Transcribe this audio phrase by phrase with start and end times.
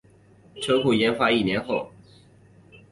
[0.63, 1.91] 车库研发一年后